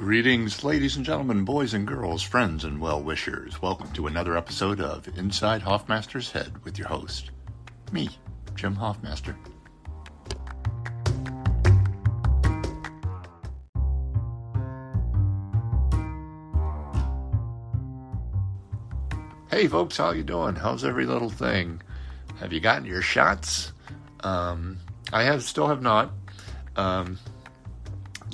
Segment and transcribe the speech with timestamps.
[0.00, 3.60] Greetings, ladies and gentlemen, boys and girls, friends and well wishers.
[3.60, 7.30] Welcome to another episode of Inside Hoffmaster's Head with your host,
[7.92, 8.08] me,
[8.54, 9.36] Jim Hoffmaster.
[19.50, 20.54] Hey folks, how you doing?
[20.54, 21.82] How's every little thing?
[22.38, 23.74] Have you gotten your shots?
[24.20, 24.78] Um,
[25.12, 26.10] I have still have not.
[26.74, 27.18] Um,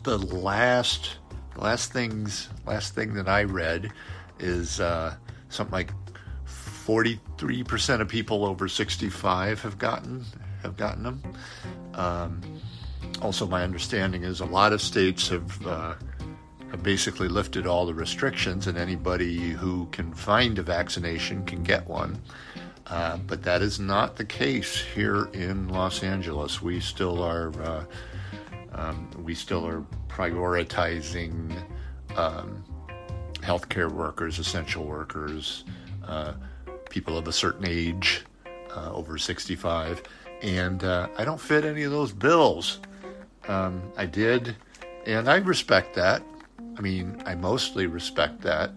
[0.05, 1.16] the last
[1.56, 3.91] the last things last thing that I read
[4.38, 5.14] is uh,
[5.48, 5.92] something like
[6.47, 10.24] 43% of people over 65 have gotten
[10.62, 11.23] have gotten them.
[11.95, 12.41] Um,
[13.23, 15.95] also, my understanding is a lot of states have uh,
[16.70, 21.88] have basically lifted all the restrictions, and anybody who can find a vaccination can get
[21.88, 22.20] one.
[22.88, 26.61] Uh, but that is not the case here in Los Angeles.
[26.61, 27.84] We still are uh,
[28.76, 31.62] um, we still are prioritizing
[32.16, 32.64] um,
[33.36, 35.64] healthcare workers, essential workers,
[36.06, 36.34] uh,
[36.91, 38.24] people of a certain age,
[38.74, 40.02] uh, over 65,
[40.42, 42.80] and uh, I don't fit any of those bills.
[43.48, 44.56] Um, I did,
[45.06, 46.22] and I respect that.
[46.77, 48.72] I mean, I mostly respect that.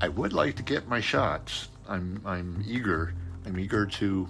[0.00, 1.68] I would like to get my shots.
[1.88, 3.14] I'm I'm eager.
[3.46, 4.28] I'm eager to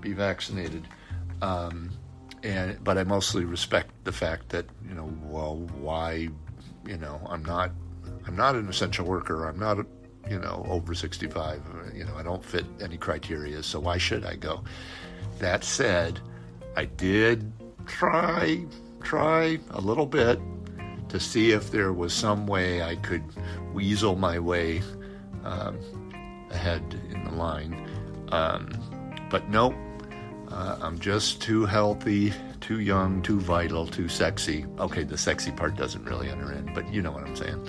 [0.00, 0.86] be vaccinated.
[1.40, 1.90] Um,
[2.42, 6.28] and but I mostly respect the fact that you know, well, why,
[6.86, 7.70] you know, I'm not,
[8.26, 9.46] I'm not an essential worker.
[9.48, 9.78] I'm not,
[10.28, 11.62] you know, over 65.
[11.94, 14.64] You know, I don't fit any criteria, so why should I go?
[15.38, 16.20] That said,
[16.76, 17.52] I did
[17.86, 18.64] try,
[19.02, 20.38] try a little bit
[21.08, 23.22] to see if there was some way I could
[23.74, 24.82] weasel my way
[25.44, 25.78] um,
[26.50, 27.88] ahead in the line.
[28.30, 28.70] Um,
[29.30, 29.74] but nope,
[30.52, 34.66] uh, I'm just too healthy, too young, too vital, too sexy.
[34.78, 37.68] Okay, the sexy part doesn't really enter in, but you know what I'm saying.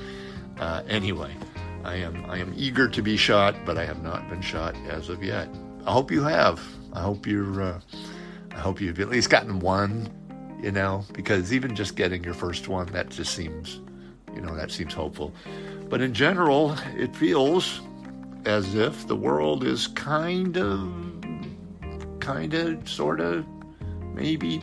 [0.60, 1.34] Uh, anyway,
[1.86, 5.08] I am I am eager to be shot, but I have not been shot as
[5.08, 5.48] of yet.
[5.86, 6.62] I hope you have.
[6.92, 7.62] I hope you're.
[7.62, 7.80] Uh,
[8.52, 10.10] I hope you've at least gotten one.
[10.62, 13.82] You know, because even just getting your first one, that just seems,
[14.34, 15.34] you know, that seems hopeful.
[15.90, 17.82] But in general, it feels
[18.46, 20.90] as if the world is kind of
[22.24, 23.46] kind of, sort of,
[24.14, 24.62] maybe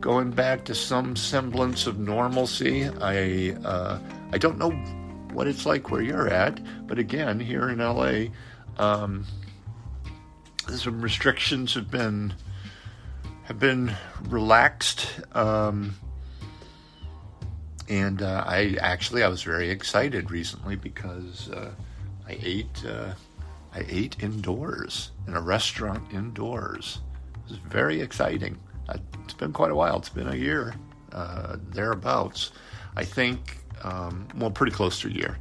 [0.00, 2.84] going back to some semblance of normalcy.
[3.00, 3.98] I uh,
[4.32, 4.70] I don't know
[5.32, 8.26] what it's like where you're at, but again, here in LA,
[8.78, 9.24] um,
[10.68, 12.34] some restrictions have been
[13.44, 13.94] have been
[14.24, 15.08] relaxed.
[15.32, 15.96] Um,
[17.88, 21.70] and uh, I actually I was very excited recently because uh,
[22.28, 23.14] I ate uh,
[23.76, 27.00] I ate indoors in a restaurant indoors.
[27.44, 28.58] It was very exciting.
[29.24, 29.98] It's been quite a while.
[29.98, 30.74] It's been a year,
[31.12, 32.52] uh, thereabouts.
[32.96, 35.36] I think, um, well, pretty close to a year.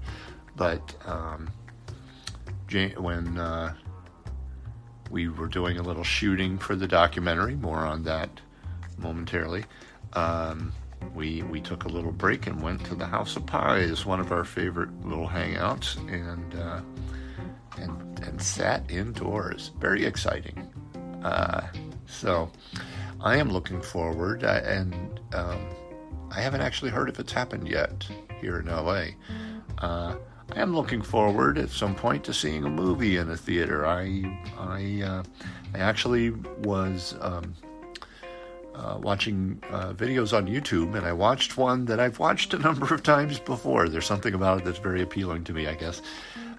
[0.57, 1.49] But um,
[2.97, 3.73] when uh,
[5.09, 8.41] we were doing a little shooting for the documentary, more on that
[8.97, 9.63] momentarily.
[10.11, 10.73] Um,
[11.13, 14.33] we we took a little break and went to the House of Pies, one of
[14.33, 16.81] our favorite little hangouts, and uh,
[17.79, 19.71] and, and sat indoors.
[19.79, 20.71] Very exciting.
[21.23, 21.67] Uh,
[22.05, 22.51] so
[23.21, 25.59] I am looking forward, uh, and um,
[26.31, 28.07] I haven't actually heard if it's happened yet
[28.39, 29.05] here in LA.
[29.79, 30.15] Uh,
[30.55, 33.85] I am looking forward at some point to seeing a movie in a theater.
[33.85, 35.23] I I, uh,
[35.73, 37.55] I actually was um,
[38.75, 42.93] uh, watching uh, videos on YouTube, and I watched one that I've watched a number
[42.93, 43.89] of times before.
[43.89, 46.01] There's something about it that's very appealing to me, I guess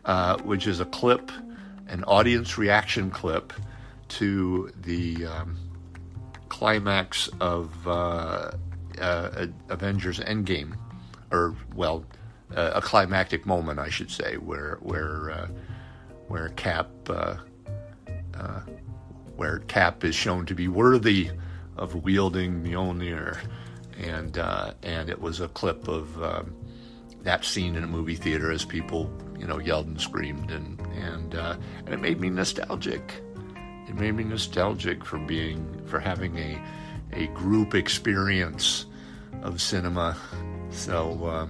[0.07, 1.31] uh, which is a clip,
[1.89, 3.53] an audience reaction clip
[4.09, 5.59] to the um,
[6.49, 8.53] climax of uh,
[9.01, 10.77] uh, Avengers Endgame,
[11.31, 12.05] or well,
[12.55, 15.49] a climactic moment, I should say, where where uh,
[16.29, 17.37] where Cap uh,
[18.35, 18.61] uh,
[19.35, 21.31] where Cap is shown to be worthy
[21.77, 23.39] of wielding Mjolnir,
[23.99, 24.39] and
[24.83, 26.23] and it was a clip of.
[26.23, 26.55] Um,
[27.27, 31.35] that scene in a movie theater as people, you know, yelled and screamed, and and
[31.35, 33.23] uh, and it made me nostalgic.
[33.89, 36.63] It made me nostalgic for being for having a
[37.13, 38.87] a group experience
[39.43, 40.17] of cinema.
[40.71, 41.47] So uh,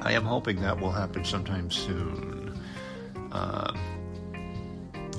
[0.00, 2.58] I am hoping that will happen sometime soon.
[3.32, 3.72] Uh,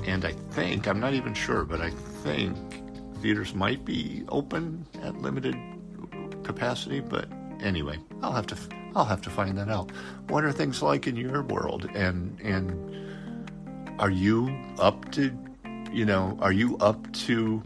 [0.06, 2.56] and I think I'm not even sure, but I think
[3.20, 5.56] theaters might be open at limited
[6.44, 7.00] capacity.
[7.00, 7.28] But
[7.60, 8.56] anyway, I'll have to
[8.96, 9.92] I'll have to find that out.
[10.28, 11.88] What are things like in your world?
[11.94, 15.36] And and are you up to,
[15.92, 17.62] you know, are you up to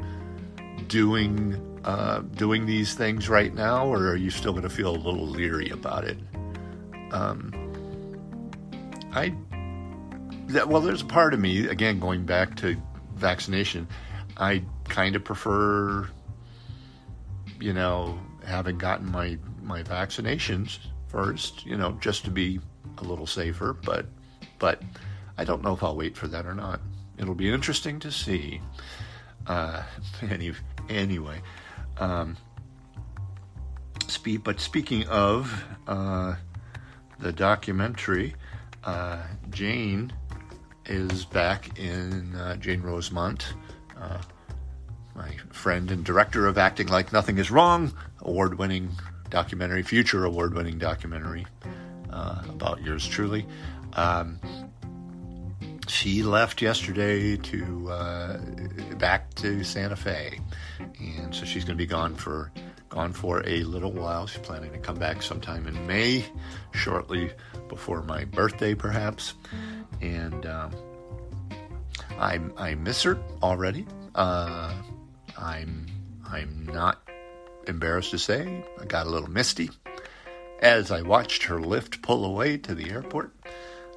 [0.88, 4.99] doing uh, doing these things right now, or are you still going to feel a
[4.99, 6.19] little leery about it?
[7.12, 7.53] um,
[9.12, 9.35] I
[10.49, 12.77] that, well, there's a part of me again going back to
[13.15, 13.87] vaccination.
[14.37, 16.09] I kind of prefer,
[17.61, 20.79] you know, having gotten my my vaccinations
[21.11, 22.61] first, you know, just to be
[22.99, 23.73] a little safer.
[23.73, 24.07] But
[24.59, 24.83] but
[25.37, 26.81] I don't know if I'll wait for that or not.
[27.19, 28.61] It'll be interesting to see.
[29.47, 29.83] Uh,
[30.31, 30.53] any,
[30.89, 31.41] anyway,
[31.99, 32.37] um,
[34.07, 34.45] speak.
[34.45, 36.37] But speaking of uh,
[37.19, 38.35] the documentary,
[38.85, 40.13] uh, Jane
[40.87, 43.55] is back in uh, Jane Rosemont,
[44.01, 44.19] uh,
[45.15, 48.91] my friend and director of Acting Like Nothing Is Wrong, award winning
[49.31, 51.47] documentary, future award winning documentary
[52.11, 53.47] uh, about yours truly.
[53.94, 54.41] Um,
[55.88, 58.38] she left yesterday to uh,
[58.99, 60.38] back to Santa Fe,
[61.00, 62.53] and so she's going to be gone for
[62.88, 64.27] gone for a little while.
[64.27, 66.25] She's planning to come back sometime in May,
[66.73, 67.32] shortly
[67.69, 69.35] before my birthday, perhaps.
[70.00, 70.73] And um,
[72.19, 73.87] I I miss her already.
[74.15, 74.73] Uh,
[75.37, 75.87] I'm
[76.29, 77.10] I'm not
[77.67, 79.71] embarrassed to say I got a little misty
[80.61, 83.33] as I watched her lift pull away to the airport.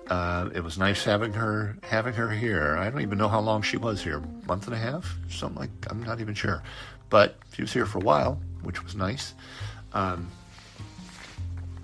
[0.07, 2.75] Uh, it was nice having her having her here.
[2.77, 5.59] I don't even know how long she was here, A month and a half, something
[5.59, 5.69] like.
[5.89, 6.61] I'm not even sure,
[7.09, 9.33] but she was here for a while, which was nice.
[9.93, 10.29] Um,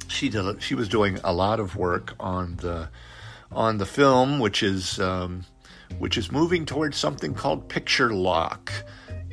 [0.10, 0.62] she did.
[0.62, 2.90] She was doing a lot of work on the
[3.52, 5.46] on the film, which is um,
[5.98, 8.72] which is moving towards something called picture lock,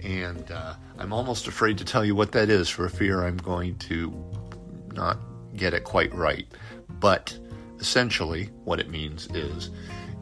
[0.05, 3.77] and uh, I'm almost afraid to tell you what that is for fear I'm going
[3.79, 4.13] to
[4.95, 5.19] not
[5.55, 6.47] get it quite right,
[7.01, 7.39] but
[7.81, 9.71] essentially what it means is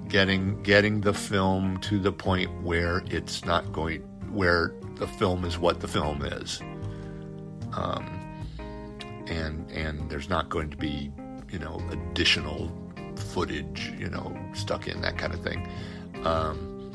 [0.08, 4.00] getting getting the film to the point where it's not going
[4.32, 6.60] where the film is what the film is.
[7.72, 8.20] Um,
[9.26, 11.10] and and there's not going to be
[11.50, 12.72] you know additional
[13.16, 15.68] footage you know stuck in that kind of thing.
[16.24, 16.92] Um,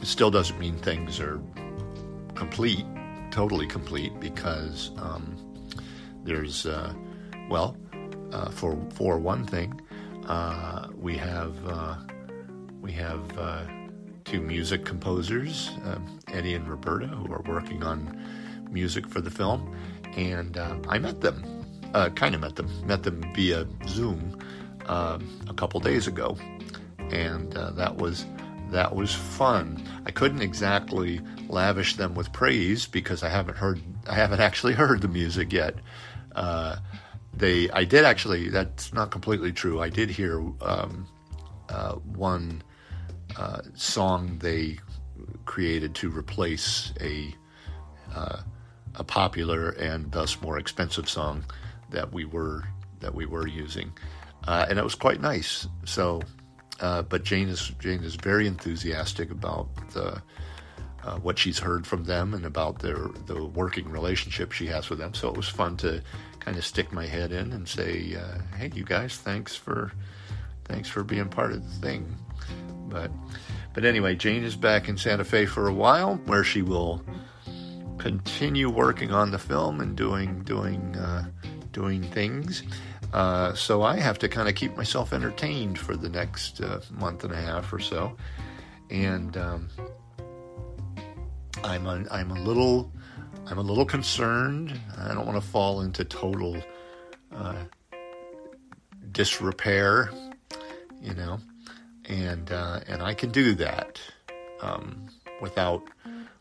[0.00, 1.40] it still doesn't mean things are
[2.38, 2.86] complete
[3.30, 5.36] totally complete because um,
[6.24, 6.92] there's uh,
[7.50, 7.76] well
[8.32, 9.80] uh, for for one thing,
[10.26, 11.96] uh, we have uh,
[12.80, 13.62] we have uh,
[14.24, 18.18] two music composers, um, Eddie and Roberta, who are working on
[18.70, 19.74] music for the film,
[20.16, 21.42] and uh, I met them,
[22.14, 24.38] kind of met them, met them via Zoom
[24.86, 26.36] um, a couple days ago,
[27.10, 28.26] and that was
[28.70, 29.82] that was fun.
[30.06, 35.00] I couldn't exactly lavish them with praise because I haven't heard I haven't actually heard
[35.00, 35.74] the music yet.
[36.34, 36.76] Uh,
[37.34, 39.80] they I did actually that's not completely true.
[39.80, 41.06] I did hear um,
[41.68, 42.62] uh, one
[43.36, 44.78] uh, song they
[45.44, 47.34] created to replace a
[48.14, 48.40] uh,
[48.94, 51.44] a popular and thus more expensive song
[51.90, 52.64] that we were
[53.00, 53.92] that we were using,
[54.46, 55.68] uh, and it was quite nice.
[55.84, 56.20] So,
[56.80, 60.22] uh, but Jane is Jane is very enthusiastic about the.
[61.04, 64.98] Uh, what she's heard from them and about their the working relationship she has with
[64.98, 65.14] them.
[65.14, 66.02] So it was fun to
[66.40, 69.92] kind of stick my head in and say, uh, "Hey, you guys, thanks for
[70.64, 72.16] thanks for being part of the thing."
[72.88, 73.12] But
[73.74, 77.00] but anyway, Jane is back in Santa Fe for a while, where she will
[77.98, 81.26] continue working on the film and doing doing uh,
[81.72, 82.62] doing things.
[83.12, 87.24] Uh, so I have to kind of keep myself entertained for the next uh, month
[87.24, 88.16] and a half or so,
[88.90, 89.68] and um,
[91.64, 92.92] I'm a, I'm a little
[93.46, 94.78] I'm a little concerned.
[94.98, 96.62] I don't want to fall into total
[97.34, 97.64] uh,
[99.12, 100.10] disrepair,
[101.00, 101.38] you know,
[102.04, 104.00] and uh, and I can do that
[104.60, 105.06] um,
[105.40, 105.82] without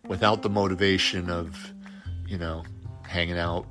[0.05, 1.71] without the motivation of
[2.27, 2.63] you know
[3.03, 3.65] hanging out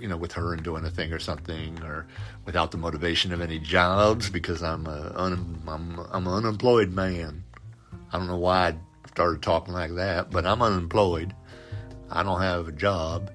[0.00, 2.06] you know with her and doing a thing or something or
[2.44, 7.44] without the motivation of any jobs because I'm a un, I'm I'm an unemployed man.
[8.12, 8.74] I don't know why I
[9.08, 11.34] started talking like that, but I'm unemployed.
[12.10, 13.30] I don't have a job,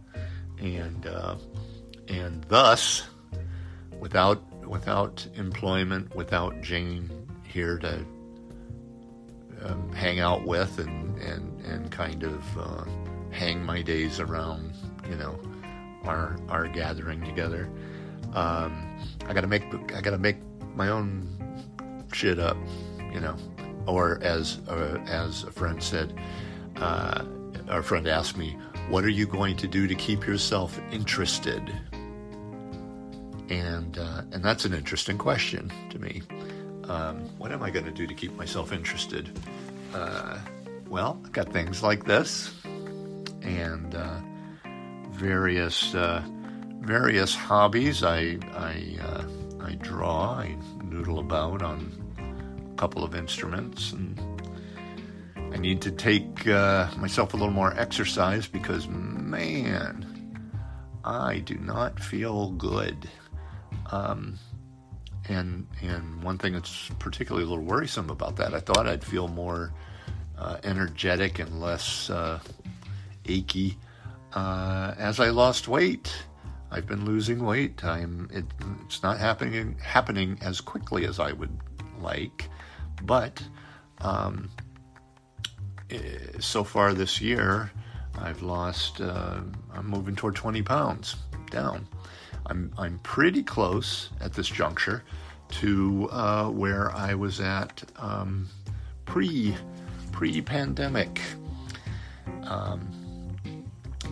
[0.59, 1.35] and uh,
[2.07, 3.03] and thus,
[3.99, 7.09] without without employment, without Jane
[7.43, 8.05] here to
[9.63, 12.83] um, hang out with and and and kind of uh,
[13.31, 14.73] hang my days around,
[15.09, 15.39] you know,
[16.07, 17.69] our our gathering together.
[18.33, 20.37] Um, I gotta make I gotta make
[20.75, 21.27] my own
[22.13, 22.57] shit up,
[23.13, 23.35] you know,
[23.85, 26.17] or as uh, as a friend said.
[26.77, 27.25] Uh,
[27.69, 28.57] our friend asked me,
[28.89, 31.61] What are you going to do to keep yourself interested?
[33.49, 36.21] And, uh, and that's an interesting question to me.
[36.85, 39.37] Um, what am I going to do to keep myself interested?
[39.93, 40.37] Uh,
[40.89, 42.53] well, I've got things like this
[43.41, 44.19] and uh,
[45.17, 46.23] various uh,
[46.81, 48.03] various hobbies.
[48.03, 49.23] I, I uh,
[49.61, 51.91] I draw, I noodle about on
[52.71, 54.19] a couple of instruments, and
[55.53, 60.05] I need to take uh, myself a little more exercise because, man,
[61.03, 63.09] I do not feel good.
[63.91, 64.39] Um,
[65.27, 69.27] and and one thing that's particularly a little worrisome about that, I thought I'd feel
[69.27, 69.73] more
[70.37, 72.39] uh, energetic and less uh,
[73.25, 73.77] achy
[74.37, 76.13] uh, as I lost weight.
[76.69, 77.83] I've been losing weight.
[77.83, 78.45] I'm it,
[78.85, 81.57] it's not happening happening as quickly as I would
[81.99, 82.47] like,
[83.03, 83.41] but
[83.99, 84.51] um,
[85.89, 85.99] eh,
[86.39, 87.71] so far this year,
[88.19, 89.01] I've lost.
[89.01, 89.39] Uh,
[89.73, 91.15] I'm moving toward 20 pounds
[91.49, 91.87] down.
[92.45, 95.03] I'm I'm pretty close at this juncture
[95.61, 98.47] to uh, where I was at um,
[99.05, 99.55] pre
[100.11, 101.21] pre pandemic.
[102.43, 102.96] Um,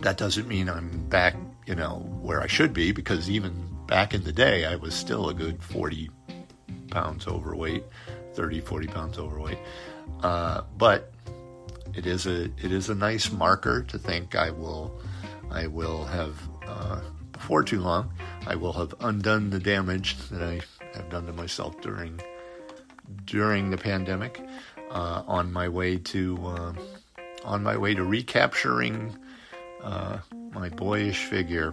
[0.02, 1.36] that doesn't mean I'm back,
[1.66, 5.28] you know, where I should be because even back in the day, I was still
[5.28, 6.10] a good 40
[6.90, 7.84] pounds overweight,
[8.34, 9.58] 30, 40 pounds overweight.
[10.22, 11.12] Uh, but
[11.94, 14.98] it is a it is a nice marker to think I will
[15.50, 16.36] I will have
[16.66, 17.00] uh,
[17.32, 18.12] before too long
[18.46, 20.60] I will have undone the damage that I
[20.94, 22.20] have done to myself during
[23.24, 24.40] during the pandemic
[24.90, 26.72] uh, on my way to uh,
[27.44, 29.16] on my way to recapturing
[29.82, 30.18] uh,
[30.52, 31.72] my boyish figure.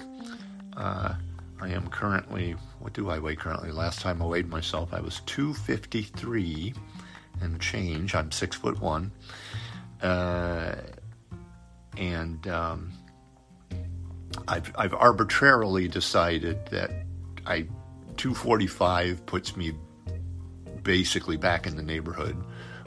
[0.75, 1.15] Uh,
[1.61, 3.71] I am currently, what do I weigh currently?
[3.71, 6.73] Last time I weighed myself, I was 253
[7.41, 8.15] and change.
[8.15, 9.11] I'm six foot one.
[10.01, 10.75] Uh,
[11.97, 12.91] and um,
[14.47, 16.91] I've, I've arbitrarily decided that
[17.45, 17.67] I
[18.17, 19.73] 245 puts me
[20.83, 22.35] basically back in the neighborhood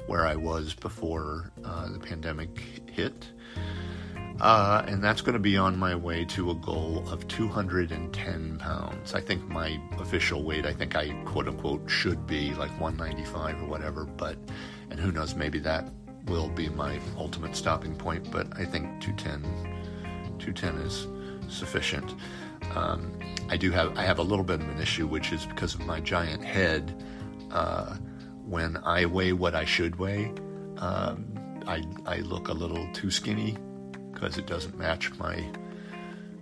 [0.07, 3.27] where I was before uh, the pandemic hit.
[4.41, 9.15] Uh, and that's going to be on my way to a goal of 210 pounds.
[9.15, 13.67] I think my official weight, I think I quote unquote should be like 195 or
[13.67, 14.37] whatever, but,
[14.91, 15.91] and who knows, maybe that
[16.27, 19.43] will be my ultimate stopping point, but I think 210,
[20.39, 21.07] 210 is
[21.49, 22.15] sufficient.
[22.75, 25.75] Um, I do have, I have a little bit of an issue, which is because
[25.75, 27.03] of my giant head.
[27.51, 27.97] Uh,
[28.45, 30.33] when I weigh what I should weigh,
[30.77, 31.27] um,
[31.67, 33.57] I, I look a little too skinny
[34.17, 35.45] because it doesn't match my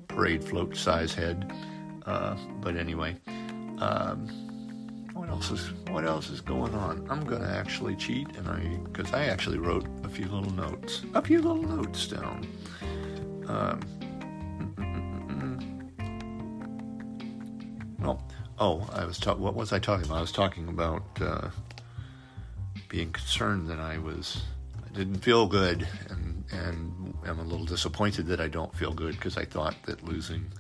[0.07, 1.53] parade float size head.
[2.07, 3.17] Uh, but anyway,
[3.79, 4.29] um,
[5.13, 7.05] what else is what else is going on?
[7.11, 11.23] I'm gonna actually cheat, and I because I actually wrote a few little notes, a
[11.23, 12.47] few little notes down.
[13.49, 13.81] Um,
[17.99, 18.23] well,
[18.61, 19.43] oh, I was talking.
[19.43, 20.19] What was I talking about?
[20.19, 21.49] I was talking about uh,
[22.89, 24.43] being concerned that I was
[24.87, 29.15] I didn't feel good, and and am a little disappointed that I don't feel good
[29.15, 30.53] because I thought that losing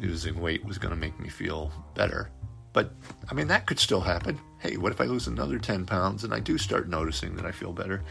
[0.00, 2.30] losing weight was going to make me feel better.
[2.72, 2.92] But
[3.28, 4.38] I mean, that could still happen.
[4.58, 7.52] Hey, what if I lose another 10 pounds and I do start noticing that I
[7.52, 8.04] feel better?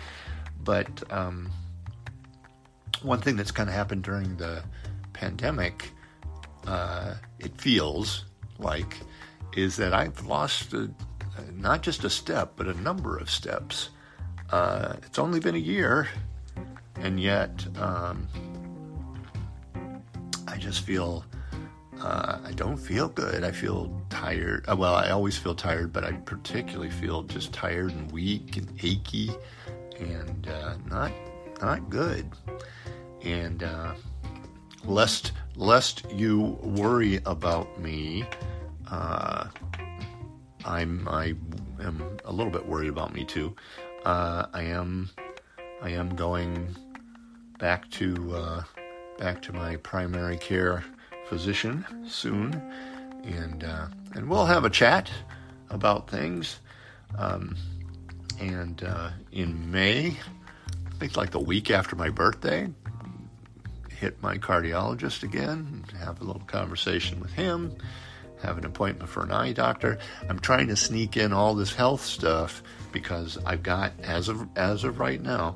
[0.64, 1.50] But um,
[3.02, 4.64] one thing that's kind of happened during the
[5.14, 5.92] pandemic,
[6.66, 8.26] uh, it feels
[8.60, 8.98] like,
[9.56, 10.90] is that I've lost a,
[11.54, 13.90] not just a step, but a number of steps.
[14.50, 16.08] Uh, it's only been a year,
[17.02, 18.28] and yet um,
[20.48, 21.26] I just feel
[22.02, 23.44] uh, I don't feel good.
[23.44, 24.66] I feel tired.
[24.70, 28.72] Uh, well, I always feel tired, but I particularly feel just tired and weak and
[28.84, 29.32] achy,
[30.00, 31.12] and uh, not
[31.62, 32.30] not good.
[33.24, 33.96] And uh,
[34.86, 38.26] lest lest you worry about me,
[38.92, 39.48] uh,
[40.66, 41.34] I'm I
[41.82, 43.56] am a little bit worried about me too.
[44.06, 45.10] Uh, I am
[45.82, 46.76] I am going
[47.58, 48.64] back to uh,
[49.18, 50.84] back to my primary care
[51.28, 52.54] physician soon,
[53.24, 55.12] and uh, and we'll have a chat
[55.70, 56.60] about things.
[57.18, 57.56] Um,
[58.40, 62.70] and uh, in May, I think like the week after my birthday,
[63.90, 67.76] hit my cardiologist again, have a little conversation with him,
[68.42, 69.98] have an appointment for an eye doctor.
[70.30, 72.62] I'm trying to sneak in all this health stuff
[72.92, 75.56] because I've got as of as of right now,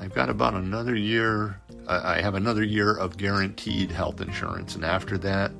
[0.00, 1.60] I've got about another year.
[1.86, 5.52] I have another year of guaranteed health insurance, and after that,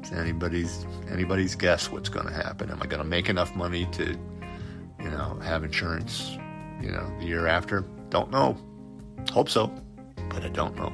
[0.00, 2.70] it's anybody's anybody's guess what's going to happen.
[2.70, 4.18] Am I going to make enough money to,
[5.00, 6.36] you know, have insurance,
[6.80, 7.84] you know, the year after?
[8.10, 8.56] Don't know.
[9.30, 9.68] Hope so,
[10.28, 10.92] but I don't know.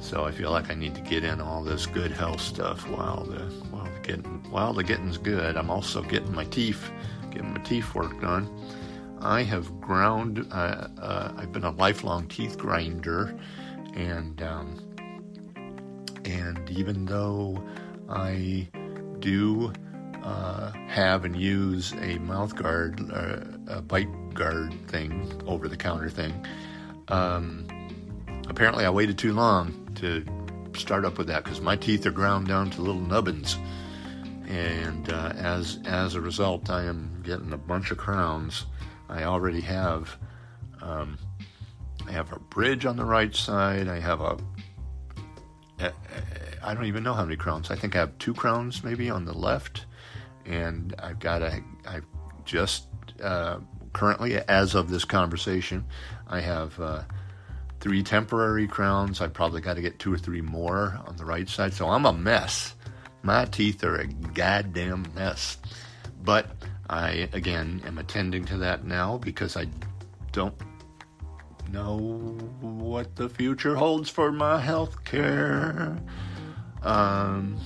[0.00, 3.24] So I feel like I need to get in all this good health stuff while
[3.24, 3.40] the
[3.70, 5.56] while the getting while the getting's good.
[5.56, 6.90] I'm also getting my teeth
[7.30, 8.48] getting my teeth worked on.
[9.20, 10.46] I have ground.
[10.50, 13.38] Uh, uh, I've been a lifelong teeth grinder,
[13.94, 14.80] and um,
[16.24, 17.62] and even though
[18.08, 18.68] I
[19.18, 19.72] do
[20.22, 26.08] uh, have and use a mouth guard, uh, a bite guard thing, over the counter
[26.08, 26.46] thing.
[27.08, 27.66] Um,
[28.48, 30.24] apparently, I waited too long to
[30.74, 33.58] start up with that because my teeth are ground down to little nubbins,
[34.46, 38.64] and uh, as as a result, I am getting a bunch of crowns.
[39.10, 40.16] I already have.
[40.80, 41.18] Um,
[42.06, 43.88] I have a bridge on the right side.
[43.88, 44.38] I have a.
[46.62, 47.70] I don't even know how many crowns.
[47.70, 49.86] I think I have two crowns maybe on the left,
[50.46, 51.60] and I've got a.
[51.86, 52.06] I've
[52.44, 52.86] just
[53.22, 53.58] uh,
[53.92, 55.84] currently, as of this conversation,
[56.28, 57.02] I have uh,
[57.80, 59.20] three temporary crowns.
[59.20, 61.74] I probably got to get two or three more on the right side.
[61.74, 62.74] So I'm a mess.
[63.22, 65.58] My teeth are a goddamn mess.
[66.22, 66.50] But
[66.90, 69.68] I, again, am attending to that now because I
[70.32, 70.54] don't
[71.70, 71.96] know
[72.60, 75.96] what the future holds for my health care.
[76.82, 77.56] Um,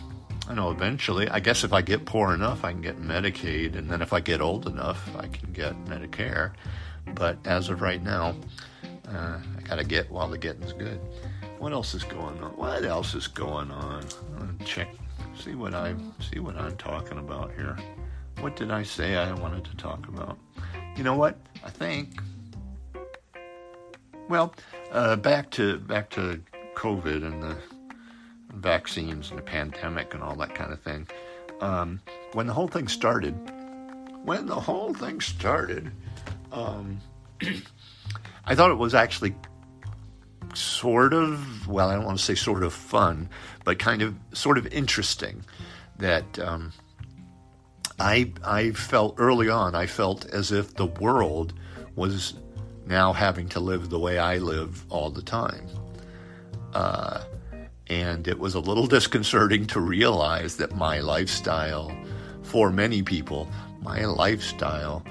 [0.47, 3.89] I know eventually, I guess if I get poor enough, I can get Medicaid, and
[3.89, 6.53] then if I get old enough, I can get Medicare.
[7.15, 8.37] But as of right now,
[9.09, 11.01] uh, I gotta get while the getting's good.
[11.59, 12.51] What else is going on?
[12.59, 14.05] What else is going on?
[14.67, 14.89] check,
[15.39, 17.79] see what I see what I'm talking about here.
[18.41, 20.39] What did I say I wanted to talk about?
[20.97, 21.39] You know what?
[21.65, 22.21] I think.
[24.29, 24.55] Well,
[24.93, 26.41] uh, back to back to
[26.75, 27.57] COVID and the
[28.55, 31.07] vaccines and the pandemic and all that kind of thing.
[31.61, 32.01] Um,
[32.33, 33.35] when the whole thing started,
[34.25, 35.91] when the whole thing started,
[36.53, 37.01] um,
[38.47, 39.35] I thought it was actually
[40.55, 43.29] sort of, well, I don't want to say sort of fun,
[43.65, 45.45] but kind of sort of interesting
[45.99, 46.73] that um,
[47.99, 51.53] I, I felt early on, I felt as if the world
[51.95, 52.35] was
[52.87, 55.67] now having to live the way I live all the time.
[56.73, 57.25] Uh,
[57.87, 61.97] and it was a little disconcerting to realize that my lifestyle,
[62.43, 63.49] for many people,
[63.81, 65.05] my lifestyle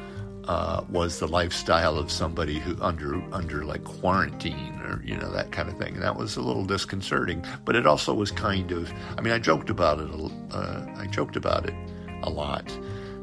[0.45, 5.53] uh, was the lifestyle of somebody who under under like quarantine or you know that
[5.53, 5.93] kind of thing.
[5.93, 8.91] And that was a little disconcerting, but it also was kind of.
[9.17, 10.09] I mean, I joked about it.
[10.51, 11.73] Uh, I joked about it
[12.23, 12.77] a lot.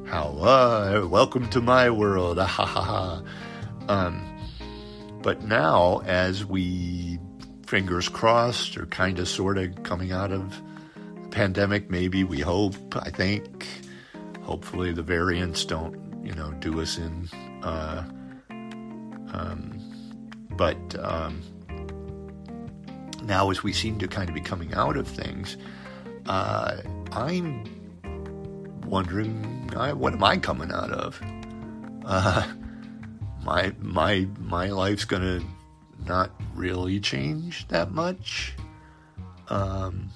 [0.07, 3.23] How uh, welcome to my world, ha ha ha.
[3.89, 4.39] Um,
[5.23, 7.19] but now, as we
[7.67, 10.61] fingers crossed, are kind of sort of coming out of
[11.23, 12.77] the pandemic, maybe we hope.
[12.97, 13.67] I think.
[14.43, 17.29] Hopefully, the variants don't you know, do us in.
[17.63, 18.05] Uh,
[19.33, 19.79] um,
[20.51, 21.41] but um,
[23.23, 25.57] now, as we seem to kind of be coming out of things,
[26.27, 26.79] uh,
[27.13, 27.65] I'm
[28.85, 31.21] wondering, I, what am I coming out of?
[32.05, 32.47] Uh,
[33.45, 35.41] my my my life's gonna
[36.07, 38.55] not really change that much.
[39.49, 40.11] Um,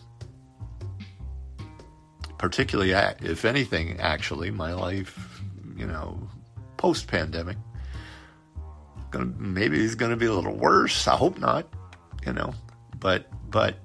[2.38, 5.35] particularly, if anything, actually, my life
[5.77, 6.18] you know,
[6.77, 7.57] post pandemic.
[9.11, 11.07] Gonna maybe it's gonna be a little worse.
[11.07, 11.66] I hope not,
[12.27, 12.55] you know,
[12.98, 13.77] but but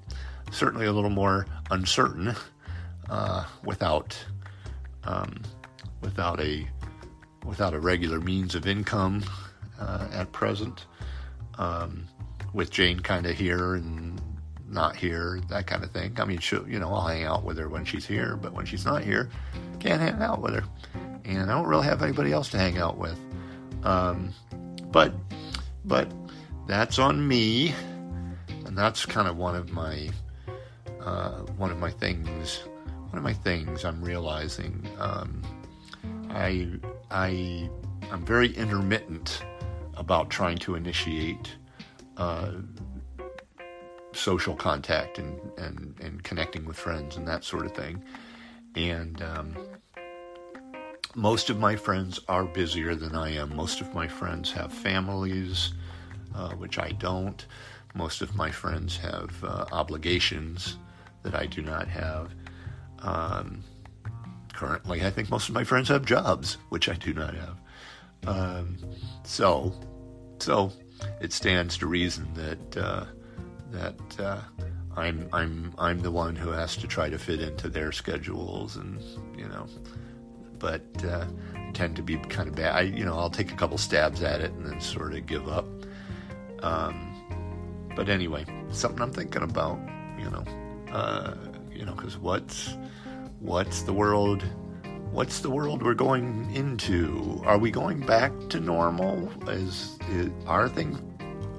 [0.50, 2.34] certainly a little more uncertain
[3.08, 4.16] uh, without
[5.04, 5.42] um,
[6.00, 6.66] without a
[7.44, 9.24] without a regular means of income
[9.80, 10.86] uh, at present.
[11.58, 12.06] Um,
[12.52, 14.20] with Jane kind of here and
[14.68, 16.18] not here, that kind of thing.
[16.18, 18.66] I mean, she you know, I'll hang out with her when she's here, but when
[18.66, 19.30] she's not here,
[19.78, 20.64] can't hang out with her
[21.24, 23.18] and I don't really have anybody else to hang out with.
[23.84, 24.32] Um,
[24.90, 25.12] but
[25.84, 26.10] but
[26.66, 27.74] that's on me,
[28.66, 30.10] and that's kind of one of my
[31.00, 32.62] uh, one of my things.
[33.10, 34.88] One of my things I'm realizing.
[34.98, 35.42] Um,
[36.30, 36.68] I
[37.10, 37.68] I
[38.12, 39.44] I'm very intermittent
[39.96, 41.56] about trying to initiate
[42.16, 42.52] uh,
[44.12, 48.02] social contact and, and and connecting with friends and that sort of thing,
[48.76, 49.56] and um,
[51.16, 53.56] most of my friends are busier than I am.
[53.56, 55.72] Most of my friends have families,
[56.34, 57.44] uh, which I don't.
[57.94, 60.76] Most of my friends have uh, obligations
[61.24, 62.32] that I do not have.
[63.02, 63.64] Um,
[64.52, 67.56] currently, I think most of my friends have jobs, which I do not have.
[68.26, 68.76] Um,
[69.24, 69.72] so,
[70.38, 70.72] so
[71.20, 73.04] it stands to reason that uh,
[73.70, 74.40] that uh,
[74.96, 79.00] I'm I'm I'm the one who has to try to fit into their schedules, and
[79.38, 79.66] you know
[80.60, 81.26] but uh,
[81.72, 82.76] tend to be kind of bad.
[82.76, 85.48] I, you know, I'll take a couple stabs at it and then sort of give
[85.48, 85.66] up.
[86.62, 89.78] Um, but anyway, something I'm thinking about,
[90.18, 90.44] you know,
[90.92, 91.34] uh,
[91.80, 92.76] you know, because what's
[93.40, 94.44] what's the world?
[95.12, 97.42] What's the world we're going into?
[97.44, 99.28] Are we going back to normal?
[99.48, 101.00] Is, is are things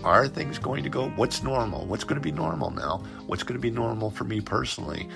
[0.03, 1.09] are things going to go?
[1.09, 1.85] What's normal?
[1.87, 3.03] What's going to be normal now?
[3.25, 5.09] What's going to be normal for me personally?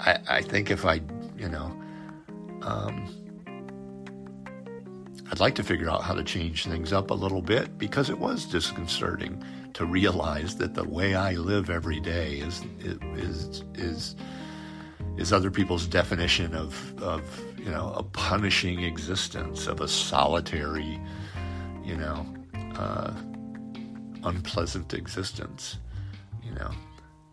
[0.00, 1.00] I, I think if I,
[1.36, 1.76] you know,
[2.62, 3.24] um,
[5.30, 8.18] I'd like to figure out how to change things up a little bit because it
[8.18, 9.42] was disconcerting
[9.74, 12.62] to realize that the way I live every day is
[13.16, 14.16] is is
[15.16, 17.22] is other people's definition of of
[17.58, 21.00] you know a punishing existence of a solitary
[21.84, 22.26] you know
[22.76, 23.12] uh,
[24.24, 25.78] unpleasant existence
[26.42, 26.70] you know.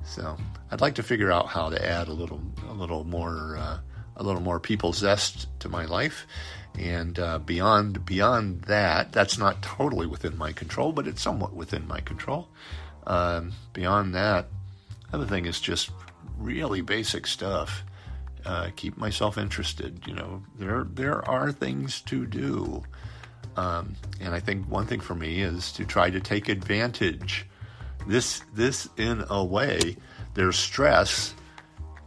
[0.03, 0.35] So
[0.71, 3.79] I'd like to figure out how to add a little a little more uh,
[4.17, 6.27] a little more people zest to my life.
[6.79, 11.87] And uh, beyond beyond that that's not totally within my control but it's somewhat within
[11.87, 12.47] my control.
[13.07, 14.47] Um, beyond that
[15.13, 15.91] other thing is just
[16.43, 17.83] really basic stuff.
[18.45, 20.01] Uh, keep myself interested.
[20.07, 22.83] You know, there there are things to do,
[23.55, 27.45] um, and I think one thing for me is to try to take advantage.
[28.07, 29.95] This this in a way,
[30.33, 31.35] there's stress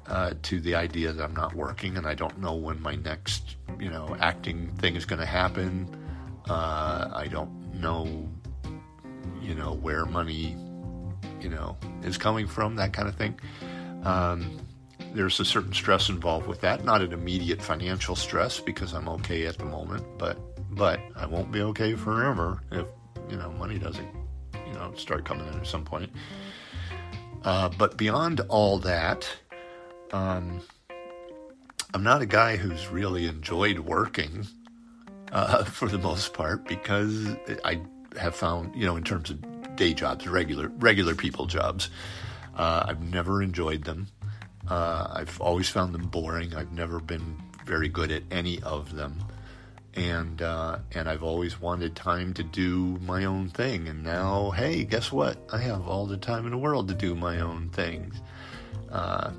[0.07, 3.57] uh, to the idea that I'm not working and I don't know when my next
[3.79, 5.89] you know acting thing is going to happen.
[6.49, 8.29] Uh, I don't know
[9.41, 10.57] you know where money
[11.41, 13.39] you know is coming from that kind of thing.
[14.05, 14.59] Um,
[15.15, 16.85] there's a certain stress involved with that.
[16.85, 20.37] Not an immediate financial stress because I'm okay at the moment, but
[20.73, 22.87] but I won't be okay forever if
[23.31, 24.09] you know money doesn't
[24.67, 26.11] you know start coming in at some point.
[27.45, 29.29] Uh, but beyond all that,
[30.13, 30.61] um,
[31.93, 34.47] I'm not a guy who's really enjoyed working
[35.33, 37.81] uh, for the most part because I
[38.19, 41.89] have found you know in terms of day jobs, regular regular people jobs.
[42.57, 44.09] Uh, I've never enjoyed them.
[44.69, 46.55] Uh, I've always found them boring.
[46.55, 47.37] I've never been
[47.67, 49.23] very good at any of them,
[49.95, 53.89] and uh, and I've always wanted time to do my own thing.
[53.89, 55.37] And now, hey, guess what?
[55.53, 58.15] I have all the time in the world to do my own things,
[58.91, 59.33] uh,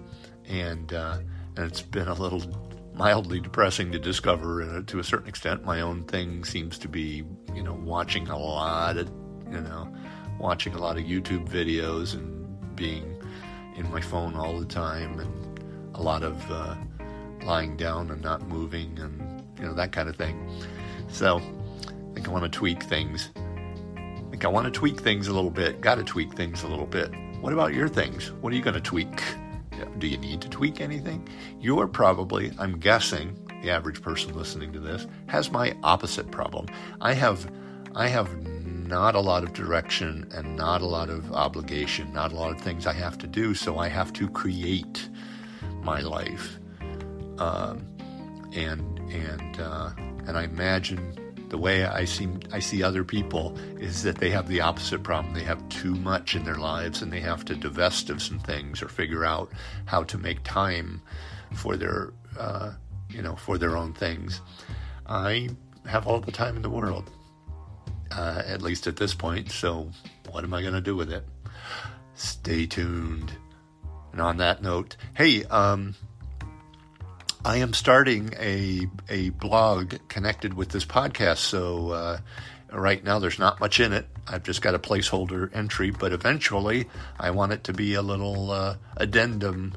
[0.47, 1.19] and uh,
[1.55, 2.43] and it's been a little
[2.93, 5.65] mildly depressing to discover uh, to a certain extent.
[5.65, 7.23] My own thing seems to be,
[7.53, 9.09] you know, watching a lot of,
[9.51, 9.93] you know,
[10.39, 12.34] watching a lot of YouTube videos and
[12.75, 13.21] being
[13.75, 15.59] in my phone all the time and
[15.95, 16.75] a lot of uh,
[17.43, 20.49] lying down and not moving and you know that kind of thing.
[21.07, 23.29] So I think I want to tweak things.
[23.35, 25.81] I think I want to tweak things a little bit.
[25.81, 27.11] Got to tweak things a little bit.
[27.41, 28.31] What about your things?
[28.41, 29.21] What are you going to tweak?
[29.99, 31.27] Do you need to tweak anything?
[31.59, 36.67] You're probably, I'm guessing, the average person listening to this has my opposite problem.
[37.01, 37.49] I have,
[37.95, 38.29] I have
[38.87, 42.61] not a lot of direction and not a lot of obligation, not a lot of
[42.61, 43.53] things I have to do.
[43.53, 45.09] So I have to create
[45.81, 46.57] my life,
[47.37, 47.85] um,
[48.53, 51.15] and and uh, and I imagine
[51.49, 55.33] the way I see I see other people is that they have the opposite problem.
[55.33, 58.81] They have too much in their lives, and they have to divest of some things
[58.81, 59.51] or figure out
[59.85, 61.01] how to make time
[61.53, 62.73] for their uh,
[63.09, 64.41] you know for their own things.
[65.07, 65.49] I
[65.85, 67.11] have all the time in the world
[68.15, 69.51] uh, at least at this point.
[69.51, 69.91] So,
[70.31, 71.23] what am I going to do with it?
[72.15, 73.31] Stay tuned.
[74.11, 75.95] And on that note, hey, um,
[77.43, 81.37] I am starting a a blog connected with this podcast.
[81.37, 82.19] So uh,
[82.71, 84.07] right now, there's not much in it.
[84.27, 86.87] I've just got a placeholder entry, but eventually,
[87.19, 89.73] I want it to be a little uh, addendum,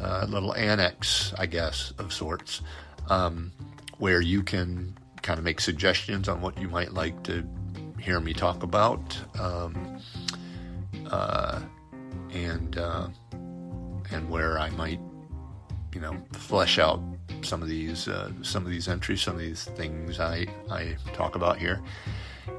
[0.00, 2.62] a uh, little annex, I guess, of sorts,
[3.08, 3.52] um,
[3.98, 7.46] where you can kind of make suggestions on what you might like to
[8.04, 9.98] hear me talk about, um,
[11.10, 11.62] uh,
[12.32, 13.08] and uh,
[14.10, 15.00] and where I might,
[15.94, 17.00] you know, flesh out
[17.40, 21.34] some of these uh, some of these entries, some of these things I I talk
[21.34, 21.82] about here.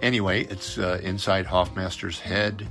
[0.01, 2.67] Anyway, it's uh, inside Hoffmaster's head.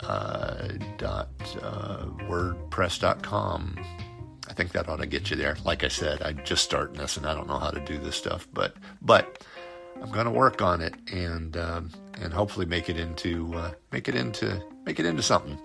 [0.00, 0.66] Uh,
[0.98, 1.28] dot
[1.62, 3.78] uh, wordpress.com
[4.48, 5.56] I think that ought to get you there.
[5.64, 8.16] Like I said, I'm just starting this and I don't know how to do this
[8.16, 9.46] stuff, but but
[10.02, 14.08] I'm going to work on it and um, and hopefully make it into uh, make
[14.08, 15.58] it into make it into something.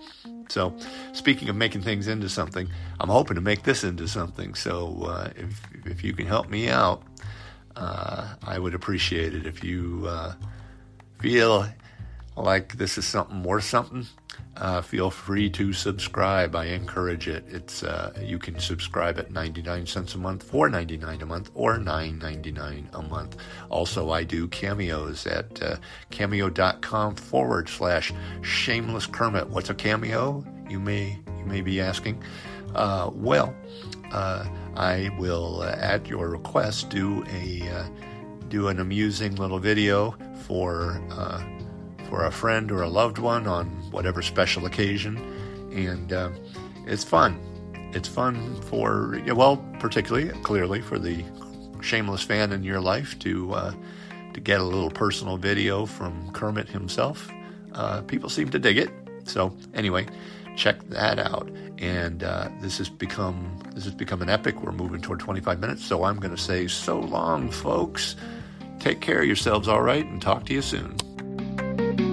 [0.48, 0.74] So,
[1.12, 2.68] speaking of making things into something,
[3.00, 4.54] I'm hoping to make this into something.
[4.54, 7.02] So, uh, if if you can help me out,
[7.76, 9.44] uh, I would appreciate it.
[9.46, 10.34] If you uh,
[11.20, 11.68] feel
[12.36, 14.06] like this is something worth something,
[14.58, 16.56] uh, feel free to subscribe.
[16.56, 17.44] I encourage it.
[17.48, 22.86] It's uh, you can subscribe at 99 cents a month, 4.99 a month, or 9.99
[22.92, 23.36] a month.
[23.70, 25.76] Also, I do cameos at uh,
[26.10, 29.48] cameo.com forward slash shameless Kermit.
[29.48, 30.44] What's a cameo?
[30.68, 32.22] You may you may be asking.
[32.74, 33.54] Uh, well,
[34.12, 34.46] uh,
[34.76, 37.88] I will, uh, at your request, do a
[38.48, 41.00] do an amusing little video for
[42.08, 45.16] for a friend or a loved one on whatever special occasion.
[45.72, 46.30] And uh,
[46.86, 47.38] it's fun.
[47.92, 51.24] It's fun for, well, particularly, clearly, for the
[51.80, 53.72] shameless fan in your life to uh,
[54.34, 57.30] to get a little personal video from Kermit himself.
[57.72, 58.90] Uh, people seem to dig it.
[59.24, 60.06] So anyway,
[60.56, 61.48] check that out.
[61.78, 64.62] And uh, this has become this has become an epic.
[64.62, 68.16] We're moving toward 25 minutes, so I'm going to say so long, folks.
[68.80, 70.96] Take care of yourselves, all right, and talk to you soon.
[71.78, 72.07] Bye.